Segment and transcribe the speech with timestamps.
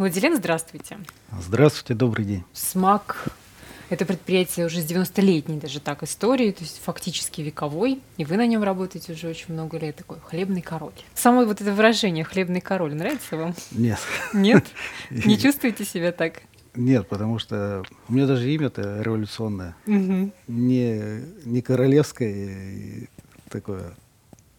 [0.00, 0.96] Владилен, здравствуйте.
[1.42, 2.42] Здравствуйте, добрый день.
[2.54, 3.26] СМАК–
[3.90, 8.46] это предприятие уже с 90-летней даже так истории, то есть фактически вековой, и вы на
[8.46, 10.94] нем работаете уже очень много лет, такой хлебный король.
[11.12, 13.54] Само вот это выражение «хлебный король» нравится вам?
[13.72, 13.98] Нет.
[14.32, 14.64] Нет?
[15.10, 16.44] Не чувствуете себя так?
[16.74, 19.76] Нет, потому что у меня даже имя-то революционное.
[19.86, 20.32] Угу.
[20.48, 23.06] Не, не королевское,
[23.50, 23.94] такое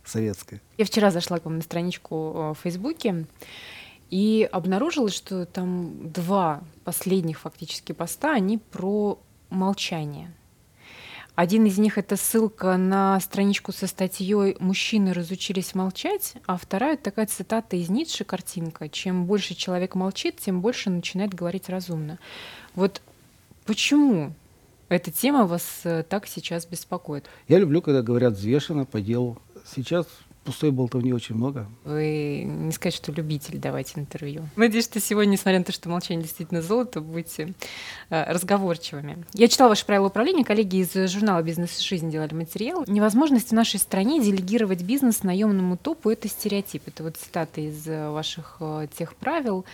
[0.06, 0.62] советское.
[0.78, 3.26] Я вчера зашла к вам на страничку э, в Фейсбуке
[4.12, 9.18] и обнаружила, что там два последних фактически поста, они про
[9.50, 10.32] молчание.
[11.34, 17.26] Один из них— это ссылка на страничку со статьей «Мужчины разучились молчать», а вторая— такая
[17.26, 22.20] цитата из Ницше, картинка «Чем больше человек молчит, тем больше начинает говорить разумно».
[22.76, 23.02] Вот
[23.66, 24.34] почему
[24.90, 27.30] эта тема вас э, так сейчас беспокоит?
[27.48, 29.38] Я люблю, когда говорят взвешенно, по делу.
[29.66, 30.08] Сейчас
[30.44, 31.68] пустой болтовни очень много.
[31.84, 34.48] Вы не сказать, что любитель давать интервью.
[34.56, 37.54] Надеюсь, что сегодня, несмотря на то, что молчание действительно золото, будете
[38.10, 39.26] э, разговорчивыми.
[39.34, 42.84] Я читала ваши правила управления, коллеги из журнала «Бизнес и жизнь» делали материал.
[42.88, 46.88] Невозможность в нашей стране делегировать бизнес наемному топу— это стереотип.
[46.88, 49.66] Это вот цитаты из э, ваших э, тех правил.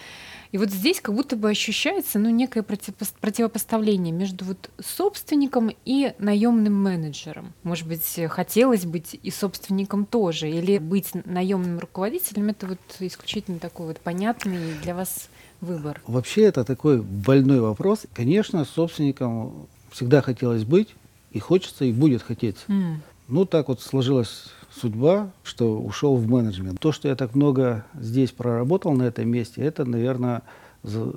[0.52, 6.73] И вот здесь как будто бы ощущается ну, некое противопоставление между вот собственником и наемным
[6.73, 7.53] менеджером.
[7.64, 13.88] Может быть, хотелось быть и собственником тоже, или быть наемным руководителем это вот исключительно такой
[13.88, 15.30] вот понятный для вас
[15.62, 16.02] выбор.
[16.08, 18.06] Вообще это такой больной вопрос.
[18.14, 20.95] Конечно, собственником всегда хотелось быть,
[21.31, 22.58] и хочется, и будет хотеть.
[22.68, 22.98] Mm.
[23.28, 24.45] Ну, так вот сложилось
[24.78, 26.80] судьба, что ушел в менеджмент.
[26.80, 30.44] То, что я так много здесь проработал на этом месте, это, наверное,
[30.84, 31.14] за,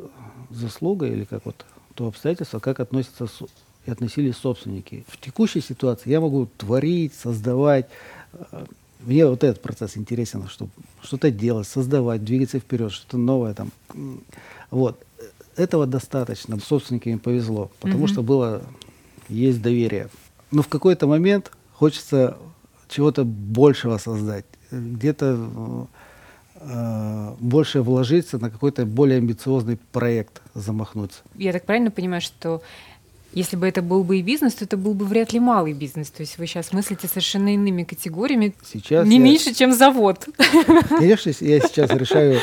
[0.51, 3.29] заслуга или как вот то обстоятельство, как относятся
[3.87, 5.05] и относились собственники.
[5.09, 7.89] В текущей ситуации я могу творить, создавать.
[8.33, 8.65] Э,
[9.01, 10.71] мне вот этот процесс интересен, чтобы
[11.03, 13.71] что-то делать, создавать, двигаться вперед, что-то новое там.
[14.71, 15.03] Вот.
[15.57, 16.59] Этого достаточно.
[16.61, 18.13] Собственникам повезло, потому mm-hmm.
[18.13, 18.63] что было,
[19.29, 20.09] есть доверие.
[20.51, 22.37] Но в какой-то момент хочется
[22.91, 25.89] чего-то большего создать, где-то
[26.57, 31.21] э, больше вложиться на какой-то более амбициозный проект замахнуться.
[31.37, 32.63] Я так правильно понимаю, что
[33.33, 36.11] если бы это был бы и бизнес, то это был бы вряд ли малый бизнес.
[36.11, 39.23] То есть вы сейчас мыслите совершенно иными категориями, сейчас не я...
[39.23, 40.29] меньше, чем завод.
[40.89, 42.41] Конечно, я сейчас решаю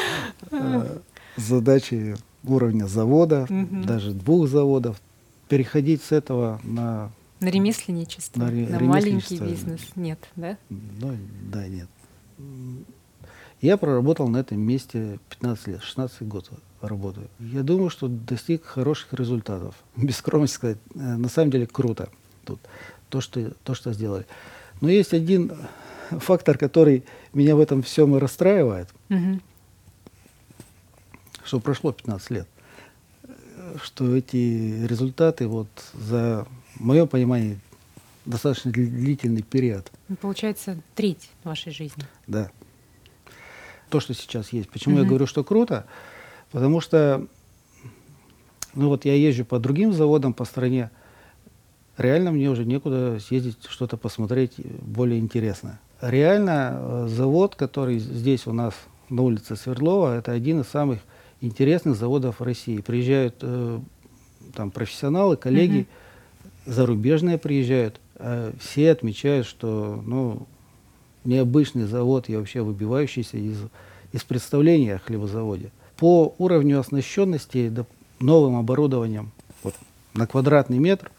[0.52, 0.98] э,
[1.36, 2.16] задачи
[2.46, 3.84] уровня завода, угу.
[3.84, 4.98] даже двух заводов.
[5.50, 10.58] Переходить с этого на на ремесленничество, на, ре- на маленький бизнес нет, да?
[10.70, 11.18] Ну,
[11.52, 11.88] да, нет.
[13.62, 17.28] Я проработал на этом месте 15 лет, 16 год работаю.
[17.40, 19.76] Я думаю, что достиг хороших результатов.
[19.96, 22.10] Без скромности сказать, э, на самом деле круто
[22.46, 22.60] тут
[23.10, 24.26] то, что, то, что сделали.
[24.82, 25.52] Но есть один
[26.12, 27.04] фактор, который
[27.34, 29.40] меня в этом всем и расстраивает, угу.
[31.44, 32.48] что прошло 15 лет,
[33.82, 36.48] что эти результаты вот за
[36.80, 37.60] в моем понимании,
[38.26, 39.92] достаточно длительный период.
[40.10, 42.04] Ну, получается, треть вашей жизни.
[42.28, 42.52] Да.
[43.90, 44.70] То, что сейчас есть.
[44.70, 45.04] Почему угу.
[45.04, 45.86] я говорю, что круто?
[46.52, 47.26] Потому что,
[48.74, 50.92] ну вот я езжу по другим заводам по стране,
[51.98, 55.80] реально мне уже некуда съездить, что-то посмотреть более интересное.
[56.02, 58.74] Реально э, завод, который здесь у нас
[59.10, 61.00] на улице Свердлова, это один из самых
[61.42, 62.82] интересных заводов России.
[62.82, 63.80] Приезжают э,
[64.54, 65.88] там профессионалы, коллеги, угу
[66.68, 70.46] зарубежные приезжают, а все отмечают, что ну,
[71.24, 73.58] необычный завод и вообще выбивающийся из,
[74.12, 75.72] из представления о хлебозаводе.
[75.98, 77.74] По уровню оснащенности
[78.20, 79.32] новым оборудованием
[79.64, 79.74] вот,
[80.14, 81.12] на квадратный метр,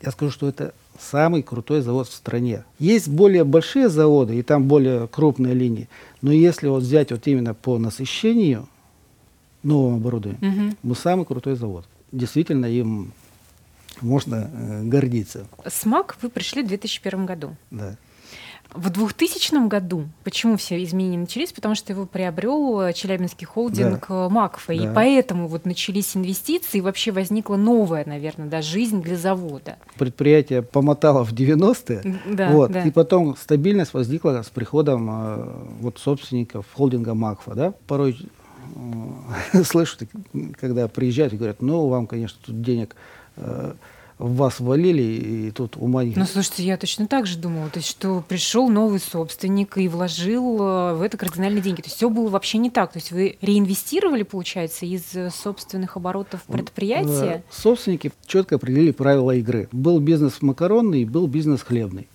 [0.00, 2.64] я скажу, что это самый крутой завод в стране.
[2.78, 5.88] Есть более большие заводы, и там более крупные линии,
[6.22, 8.68] но если вот взять вот именно по насыщению
[9.62, 10.76] новым оборудованием, угу.
[10.82, 11.86] мы самый крутой завод.
[12.12, 13.12] Действительно, им
[14.02, 15.46] можно э, гордиться.
[15.66, 17.56] СМАК вы пришли в 2001 году.
[17.70, 17.96] Да.
[18.74, 21.52] В 2000 году, почему все изменения начались?
[21.52, 24.26] Потому что его приобрел э, Челябинский холдинг да.
[24.26, 24.84] Э, Макфа, да.
[24.84, 29.76] и поэтому вот начались инвестиции, и вообще возникла новая, наверное, да, жизнь для завода.
[29.96, 32.82] Предприятие помотало в 90-е, да, вот, да.
[32.82, 37.74] и потом стабильность возникла с приходом вот собственников холдинга Макфа, да.
[37.86, 38.18] Порой
[39.64, 39.96] слышу,
[40.60, 42.96] когда приезжают и говорят, ну, вам, конечно, тут денег
[44.18, 46.12] в вас валили, и тут ума не...
[46.16, 50.60] Ну, слушайте, я точно так же думала, то есть, что пришел новый собственник и вложил
[50.60, 51.82] э, в это кардинальные деньги.
[51.82, 52.92] То есть все было вообще не так.
[52.92, 55.04] То есть вы реинвестировали, получается, из
[55.34, 57.44] собственных оборотов предприятия?
[57.48, 59.68] Э, собственники четко определили правила игры.
[59.70, 62.08] Был бизнес макаронный, был бизнес хлебный.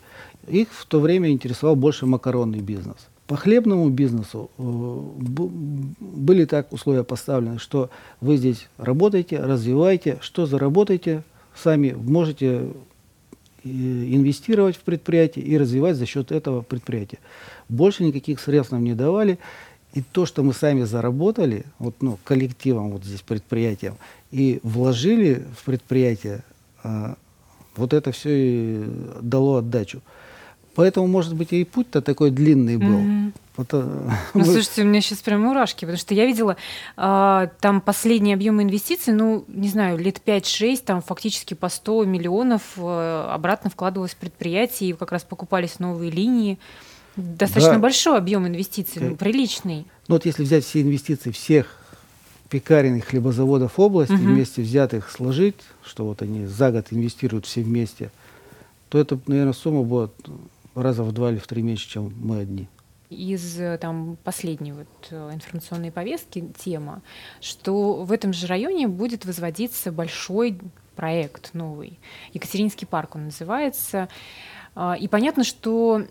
[0.48, 2.98] Их в то время интересовал больше макаронный бизнес.
[3.28, 4.64] По хлебному бизнесу э,
[6.00, 7.90] были так условия поставлены, что
[8.20, 11.24] вы здесь работаете, развиваете, что заработаете,
[11.56, 12.48] сами можете
[13.64, 17.20] э, инвестировать в предприятие и развивать за счет этого предприятия.
[17.70, 19.40] Больше никаких средств нам не давали.
[19.94, 23.96] И то, что мы сами заработали, вот, ну, коллективом, вот здесь предприятием,
[24.32, 26.44] и вложили в предприятие,
[26.84, 27.16] а,
[27.76, 28.86] вот это все и
[29.22, 30.02] дало отдачу.
[30.76, 33.00] Поэтому, может быть, и путь-то такой длинный был.
[33.00, 33.34] Mm-hmm.
[33.58, 34.12] Это...
[34.34, 36.58] Ну, слушайте, у меня сейчас прям мурашки, потому что я видела
[36.98, 42.62] э, там последний объем инвестиций, ну, не знаю, лет 5-6, там фактически по 100 миллионов
[42.78, 46.58] э, обратно вкладывалось в предприятие, и как раз покупались новые линии.
[47.16, 47.80] Достаточно да.
[47.80, 49.86] большой объем инвестиций, ну, приличный.
[50.08, 51.80] Ну, вот если взять все инвестиции всех
[52.50, 54.24] пекарен и хлебозаводов области, угу.
[54.24, 58.10] вместе взятых сложить, что вот они за год инвестируют все вместе,
[58.90, 60.12] то это, наверное, сумма будет
[60.76, 62.68] раза в два или в три меньше, чем мы одни.
[63.10, 67.02] Из э, там, последней вот э, информационной повестки тема,
[67.42, 70.60] что в этом же районе будет возводиться большой
[70.96, 72.00] проект новый.
[72.34, 74.10] Екатеринский парк он называется.
[74.76, 76.06] А, и понятно, что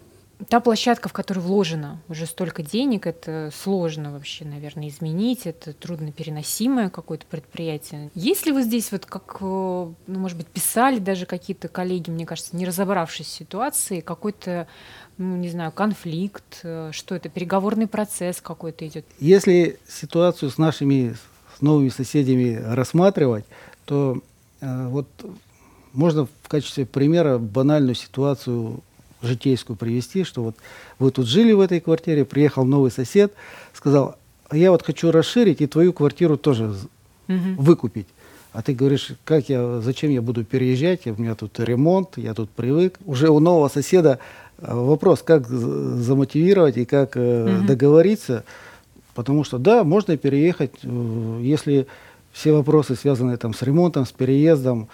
[0.48, 6.12] та площадка, в которую вложено уже столько денег, это сложно вообще, наверное, изменить, это трудно
[6.12, 8.10] переносимое какое-то предприятие.
[8.14, 12.26] Есть ли вы здесь, вот как, э, ну, может быть, писали даже какие-то коллеги, мне
[12.26, 14.66] кажется, не разобравшись в ситуации, какой-то,
[15.18, 19.04] ну, не знаю, конфликт, э, что это, переговорный процесс какой-то идет?
[19.18, 21.16] Если ситуацию с нашими
[21.56, 23.44] с новыми соседями рассматривать,
[23.84, 24.20] то
[24.60, 25.06] э, вот
[25.92, 28.82] можно в качестве примера банальную ситуацию
[29.22, 30.56] житейскую привести, что вот
[30.98, 33.32] вы тут жили в этой квартире, приехал новый сосед,
[33.72, 34.16] сказал,
[34.50, 36.74] я вот хочу расширить и твою квартиру тоже
[37.28, 37.38] угу.
[37.56, 38.06] выкупить.
[38.52, 42.50] А ты говоришь, как я, зачем я буду переезжать, у меня тут ремонт, я тут
[42.50, 42.98] привык.
[43.06, 44.19] Уже у нового соседа
[44.58, 47.66] э, вопрос, как замотивировать и как угу.
[47.66, 48.44] договориться,
[49.14, 51.86] потому что да, можно переехать, э, если
[52.32, 54.88] все вопросы связаны там с ремонтом, с переездом,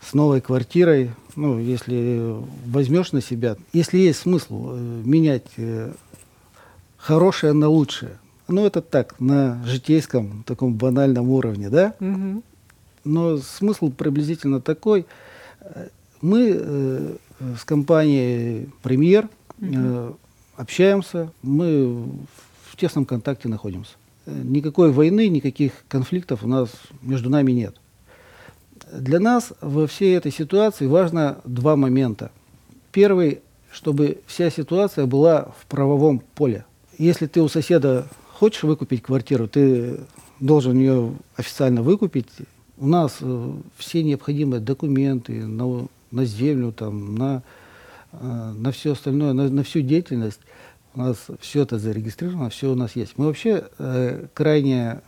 [0.00, 1.10] с новой квартирой,
[1.40, 5.90] ну, если возьмешь на себя, если есть смысл э, менять э,
[6.98, 11.94] хорошее на лучшее, ну, это так, на житейском, таком банальном уровне, да?
[11.98, 12.42] Угу.
[13.04, 15.06] Но смысл приблизительно такой.
[16.20, 17.16] Мы э,
[17.58, 20.18] с компанией «Премьер» угу.
[20.56, 22.04] общаемся, мы
[22.70, 23.92] в тесном контакте находимся.
[24.26, 26.68] Никакой войны, никаких конфликтов у нас
[27.00, 27.79] между нами нет.
[28.92, 32.30] Для нас во всей этой ситуации важно два момента.
[32.92, 33.40] Первый,
[33.70, 36.64] чтобы вся ситуация была в правовом поле.
[36.98, 40.00] Если ты у соседа хочешь выкупить квартиру, ты
[40.40, 42.28] должен ее официально выкупить.
[42.78, 47.42] У нас э, все необходимые документы на, на землю, там, на,
[48.12, 50.40] э, на все остальное, на, на всю деятельность.
[50.94, 53.12] У нас все это зарегистрировано, все у нас есть.
[53.16, 55.02] Мы вообще э, крайне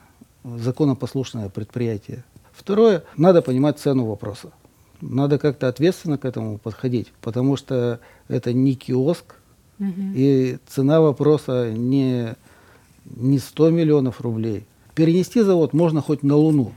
[0.45, 2.25] законопослушное предприятие.
[2.53, 4.51] Второе, надо понимать цену вопроса.
[5.01, 9.35] Надо как-то ответственно к этому подходить, потому что это не киоск,
[9.79, 9.93] угу.
[10.15, 12.35] и цена вопроса не,
[13.05, 14.65] не 100 миллионов рублей.
[14.95, 16.73] Перенести завод можно хоть на Луну.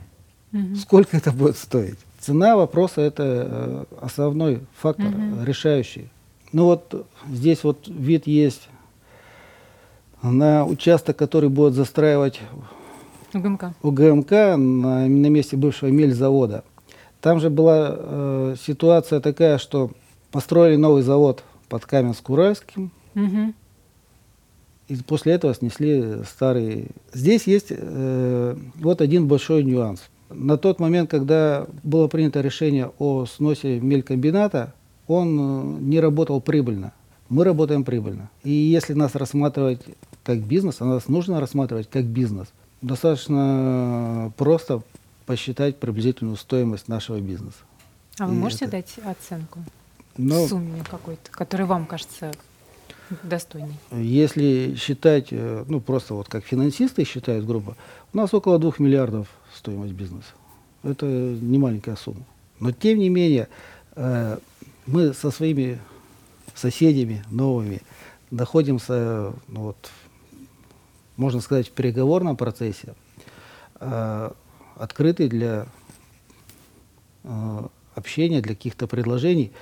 [0.52, 0.76] Угу.
[0.76, 1.98] Сколько это будет стоить?
[2.18, 5.44] Цена вопроса– это э, основной фактор, угу.
[5.44, 6.08] решающий.
[6.52, 8.68] Ну вот здесь вот вид есть
[10.22, 12.40] на участок, который будет застраивать
[13.36, 13.64] УГМК.
[13.82, 16.64] УГМК на, на месте бывшего мельзавода.
[17.20, 19.90] Там же была э, ситуация такая, что
[20.30, 22.90] построили новый завод под Каменск-Уральским.
[23.14, 23.54] Угу.
[24.88, 26.88] И после этого снесли старый.
[27.12, 30.02] Здесь есть э, вот один большой нюанс.
[30.30, 34.74] На тот момент, когда было принято решение о сносе мелькомбината,
[35.06, 36.92] он э, не работал прибыльно.
[37.28, 38.30] Мы работаем прибыльно.
[38.44, 39.80] И если нас рассматривать
[40.22, 42.48] как бизнес, а нас нужно рассматривать как бизнес,
[42.82, 44.82] достаточно просто
[45.26, 47.58] посчитать приблизительную стоимость нашего бизнеса.
[48.18, 48.72] А вы И можете это...
[48.72, 49.60] дать оценку?
[50.16, 52.32] Ну, сумме какой-то, которая вам кажется
[53.22, 53.74] достойной?
[53.92, 57.76] Если считать, э, ну просто вот как финансисты считают грубо,
[58.12, 60.28] у нас около двух миллиардов стоимость бизнеса.
[60.82, 62.24] Это не маленькая сумма.
[62.60, 63.48] Но тем не менее,
[63.94, 64.38] э,
[64.86, 65.78] мы со своими
[66.54, 67.82] соседями новыми
[68.30, 69.90] находимся ну, вот,
[71.16, 72.94] можно сказать, в переговорном процессе,
[73.80, 74.30] э,
[74.76, 75.66] открытый для
[77.24, 79.52] э, общения, для каких-то предложений.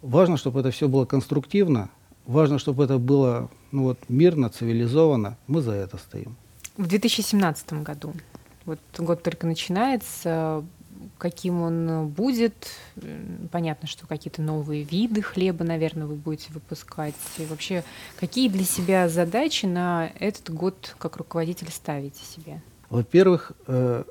[0.00, 1.90] Важно, чтобы это все было конструктивно,
[2.26, 5.36] важно, чтобы это было ну, вот, мирно, цивилизованно.
[5.46, 6.36] Мы за это стоим.
[6.76, 8.14] В 2017 году,
[8.64, 10.64] вот год только начинается,
[11.22, 12.66] каким он будет.
[13.52, 17.14] Понятно, что какие-то новые виды хлеба, наверное, вы будете выпускать.
[17.38, 17.84] И вообще,
[18.18, 22.60] какие для себя задачи на этот год как руководитель ставите себе?
[22.90, 24.02] Во-первых, э,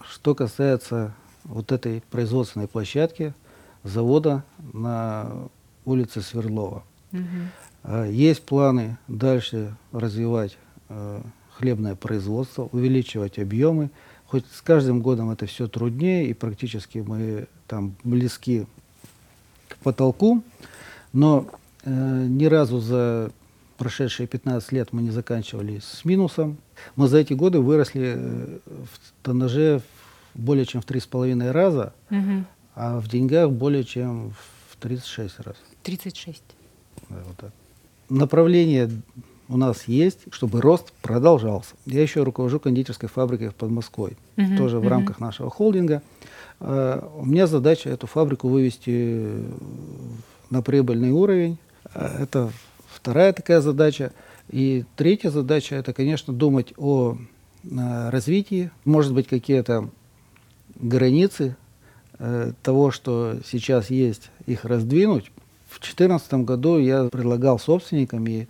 [0.00, 1.12] что касается
[1.42, 3.34] вот этой производственной площадки
[3.82, 5.48] завода на
[5.84, 6.84] улице Свердлова.
[7.12, 8.04] Угу.
[8.10, 10.56] Есть планы дальше развивать
[10.88, 13.90] э, хлебное производство, увеличивать объемы.
[14.30, 18.64] Хоть с каждым годом это все труднее, и практически мы там близки
[19.66, 20.44] к потолку,
[21.12, 21.48] но
[21.82, 23.32] э, ни разу за
[23.76, 26.58] прошедшие 15 лет мы не заканчивали с минусом.
[26.94, 29.82] Мы за эти годы выросли э, в тоннаже
[30.34, 32.44] более чем в 3,5 раза, угу.
[32.76, 34.30] а в деньгах более чем
[34.70, 35.56] в 36 раз.
[35.82, 36.40] 36.
[37.08, 37.52] Да, вот так.
[38.08, 38.88] Направление
[39.50, 41.74] у нас есть, чтобы рост продолжался.
[41.84, 44.88] Я еще руковожу кондитерской фабрикой в Подмосковье, uh-huh, тоже в uh-huh.
[44.88, 46.02] рамках нашего холдинга.
[46.60, 49.42] Uh, у меня задача эту фабрику вывести
[50.50, 51.58] на прибыльный уровень.
[51.84, 52.52] Uh, это
[52.86, 54.12] вторая такая задача.
[54.50, 57.16] И третья задача– это, конечно, думать о
[57.64, 58.70] uh, развитии.
[58.84, 59.90] Может быть, какие-то
[60.76, 61.56] границы
[62.18, 65.30] э, того, что сейчас есть, их раздвинуть.
[65.68, 68.46] В 2014 году я предлагал собственникам и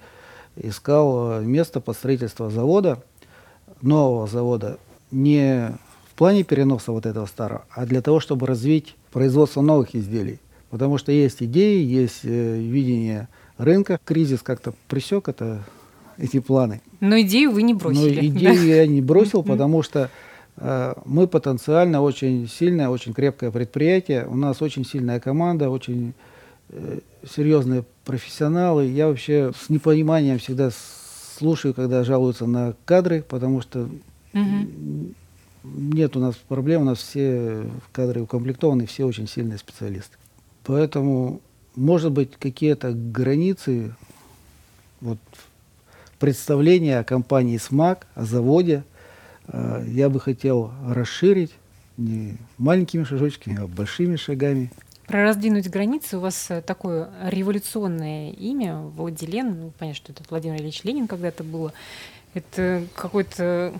[0.57, 3.03] искал место под строительство завода,
[3.83, 4.79] нового завода,
[5.11, 5.73] не
[6.11, 10.39] в плане переноса вот этого старого, а для того, чтобы развить производство новых изделий.
[10.71, 13.29] Потому что есть идеи, есть э, видение
[13.59, 13.99] рынка.
[14.05, 15.65] Кризис как-то пресек это,
[16.17, 16.81] эти планы.
[17.01, 18.21] Но идею вы не бросили.
[18.21, 18.61] Но идею да?
[18.63, 20.11] я не бросил, потому что
[20.57, 24.27] э, мы потенциально очень сильное, очень крепкое предприятие.
[24.27, 26.15] У нас очень сильная команда, очень
[27.29, 28.87] серьезные профессионалы.
[28.87, 30.71] Я вообще с непониманием всегда
[31.39, 33.89] слушаю, когда жалуются на кадры, потому что
[34.33, 35.15] угу.
[35.65, 40.17] нет у нас проблем, у нас все кадры укомплектованы, все очень сильные специалисты.
[40.65, 41.41] Поэтому,
[41.75, 43.95] может быть, какие-то границы
[45.01, 45.19] вот,
[46.19, 48.85] представления о компании СМАК, о заводе,
[49.49, 51.53] э, я бы хотел расширить
[51.97, 54.71] не маленькими шажочками, а большими шагами.
[55.11, 59.61] Про раздвинуть границы у вас э, такое революционное имя, Владилен.
[59.61, 61.73] Ну, понятно, что это Владимир Ильич Ленин когда-то было.
[62.33, 63.75] Это какой-то,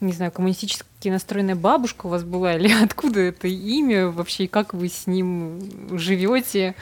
[0.00, 4.72] не знаю, коммунистически настроенная бабушка у вас была, или откуда это имя вообще, и как
[4.72, 6.74] вы с ним живете?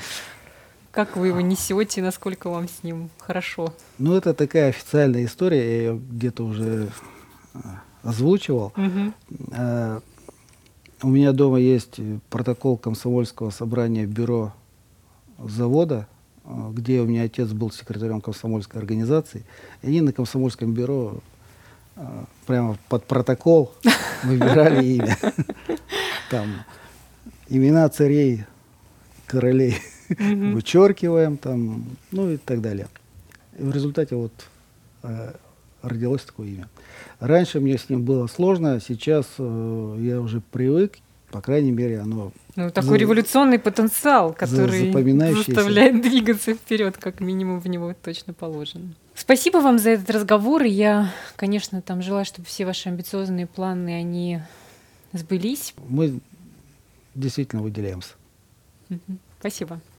[0.93, 3.75] Как вы его несете, насколько вам с ним хорошо?
[3.99, 6.89] Ну, это такая официальная история, я ее где-то уже
[7.55, 7.59] э,
[8.05, 8.73] озвучивал.
[8.77, 10.03] Угу.
[11.01, 14.53] У меня дома есть протокол комсомольского собрания бюро
[15.39, 16.09] завода,
[16.45, 19.45] э, где у меня отец был секретарем комсомольской организации.
[19.83, 21.21] И они на комсомольском бюро
[21.95, 23.73] э, прямо под протокол
[24.25, 25.17] выбирали имя.
[26.31, 26.49] Там
[27.49, 28.45] имена царей,
[29.27, 29.77] королей
[30.09, 32.89] вычеркиваем, там, ну и так далее.
[33.57, 34.33] И в результате вот
[35.05, 35.33] э,
[35.83, 36.69] родилось такое имя.
[37.21, 40.99] Раньше мне с ним было сложно, сейчас э, я уже привык,
[41.31, 42.33] по крайней мере, оно...
[42.57, 42.97] Ну, такой за...
[42.97, 44.93] революционный потенциал, который
[45.35, 48.95] заставляет двигаться вперед, как минимум в него точно положено.
[49.15, 50.63] Спасибо вам за этот разговор.
[50.63, 54.41] Я, конечно, там желаю, чтобы все ваши амбициозные планы, они
[55.13, 55.75] сбылись.
[55.89, 56.21] Мы
[57.15, 58.15] действительно выделяемся.
[59.41, 59.81] Спасибо.